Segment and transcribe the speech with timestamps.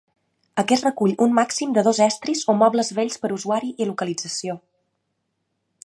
[0.61, 4.61] Aquest recull un màxim de dos estris o mobles vells per usuari i localització.